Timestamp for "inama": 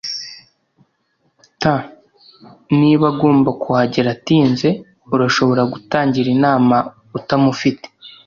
6.37-6.75